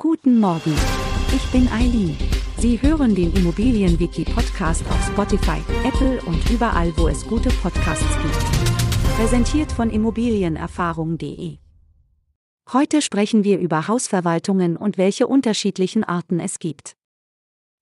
[0.00, 0.76] Guten Morgen.
[1.34, 2.16] Ich bin Eileen.
[2.56, 9.16] Sie hören den Immobilienwiki Podcast auf Spotify, Apple und überall, wo es gute Podcasts gibt.
[9.16, 11.58] Präsentiert von immobilienerfahrung.de.
[12.72, 16.94] Heute sprechen wir über Hausverwaltungen und welche unterschiedlichen Arten es gibt.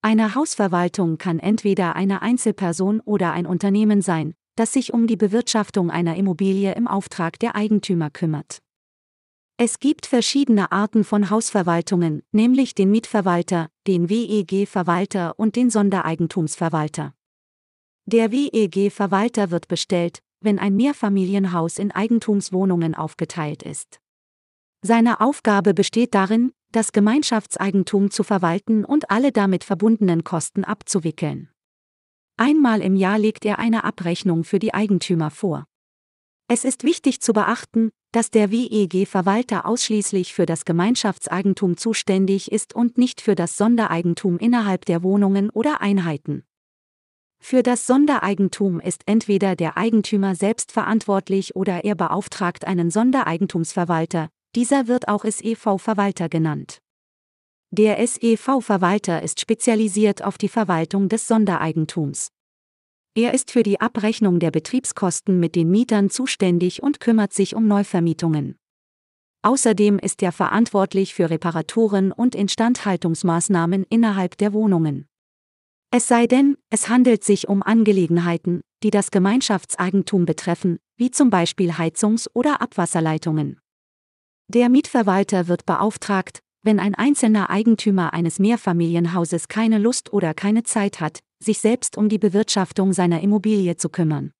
[0.00, 5.90] Eine Hausverwaltung kann entweder eine Einzelperson oder ein Unternehmen sein, das sich um die Bewirtschaftung
[5.90, 8.60] einer Immobilie im Auftrag der Eigentümer kümmert.
[9.56, 17.14] Es gibt verschiedene Arten von Hausverwaltungen, nämlich den Mietverwalter, den WEG-Verwalter und den Sondereigentumsverwalter.
[18.04, 24.00] Der WEG-Verwalter wird bestellt, wenn ein Mehrfamilienhaus in Eigentumswohnungen aufgeteilt ist.
[24.82, 31.48] Seine Aufgabe besteht darin, das Gemeinschaftseigentum zu verwalten und alle damit verbundenen Kosten abzuwickeln.
[32.36, 35.64] Einmal im Jahr legt er eine Abrechnung für die Eigentümer vor.
[36.46, 42.98] Es ist wichtig zu beachten, dass der WEG-Verwalter ausschließlich für das Gemeinschaftseigentum zuständig ist und
[42.98, 46.44] nicht für das Sondereigentum innerhalb der Wohnungen oder Einheiten.
[47.40, 54.86] Für das Sondereigentum ist entweder der Eigentümer selbst verantwortlich oder er beauftragt einen Sondereigentumsverwalter, dieser
[54.86, 56.78] wird auch SEV-Verwalter genannt.
[57.70, 62.28] Der SEV-Verwalter ist spezialisiert auf die Verwaltung des Sondereigentums.
[63.16, 67.68] Er ist für die Abrechnung der Betriebskosten mit den Mietern zuständig und kümmert sich um
[67.68, 68.56] Neuvermietungen.
[69.42, 75.06] Außerdem ist er verantwortlich für Reparaturen und Instandhaltungsmaßnahmen innerhalb der Wohnungen.
[75.92, 81.70] Es sei denn, es handelt sich um Angelegenheiten, die das Gemeinschaftseigentum betreffen, wie zum Beispiel
[81.72, 83.60] Heizungs- oder Abwasserleitungen.
[84.48, 91.00] Der Mietverwalter wird beauftragt, wenn ein einzelner Eigentümer eines Mehrfamilienhauses keine Lust oder keine Zeit
[91.00, 94.32] hat, sich selbst um die Bewirtschaftung seiner Immobilie zu kümmern.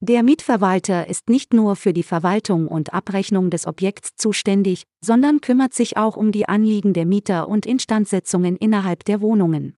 [0.00, 5.72] Der Mietverwalter ist nicht nur für die Verwaltung und Abrechnung des Objekts zuständig, sondern kümmert
[5.72, 9.76] sich auch um die Anliegen der Mieter und Instandsetzungen innerhalb der Wohnungen.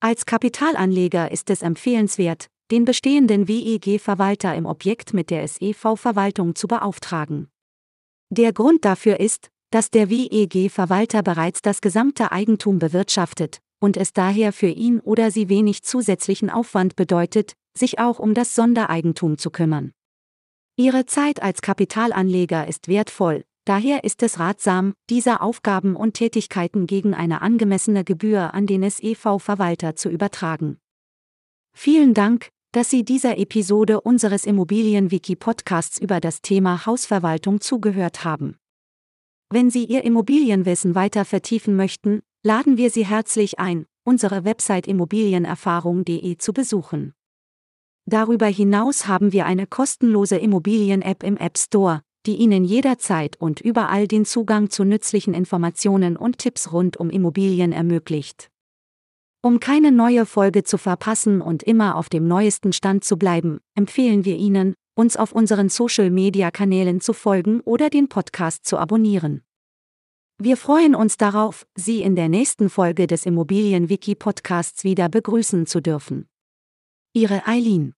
[0.00, 7.48] Als Kapitalanleger ist es empfehlenswert, den bestehenden WEG-Verwalter im Objekt mit der SEV-Verwaltung zu beauftragen.
[8.30, 14.52] Der Grund dafür ist, dass der WEG-Verwalter bereits das gesamte Eigentum bewirtschaftet und es daher
[14.52, 19.92] für ihn oder sie wenig zusätzlichen Aufwand bedeutet, sich auch um das Sondereigentum zu kümmern.
[20.76, 27.14] Ihre Zeit als Kapitalanleger ist wertvoll, daher ist es ratsam, diese Aufgaben und Tätigkeiten gegen
[27.14, 30.78] eine angemessene Gebühr an den SEV-Verwalter zu übertragen.
[31.74, 38.58] Vielen Dank, dass Sie dieser Episode unseres Immobilienwiki-Podcasts über das Thema Hausverwaltung zugehört haben.
[39.48, 46.36] Wenn Sie Ihr Immobilienwissen weiter vertiefen möchten, laden wir Sie herzlich ein, unsere Website immobilienerfahrung.de
[46.38, 47.12] zu besuchen.
[48.06, 54.08] Darüber hinaus haben wir eine kostenlose Immobilien-App im App Store, die Ihnen jederzeit und überall
[54.08, 58.50] den Zugang zu nützlichen Informationen und Tipps rund um Immobilien ermöglicht.
[59.42, 64.24] Um keine neue Folge zu verpassen und immer auf dem neuesten Stand zu bleiben, empfehlen
[64.24, 69.42] wir Ihnen, uns auf unseren Social-Media-Kanälen zu folgen oder den Podcast zu abonnieren.
[70.38, 76.28] Wir freuen uns darauf, Sie in der nächsten Folge des Immobilienwiki-Podcasts wieder begrüßen zu dürfen.
[77.12, 77.94] Ihre Eileen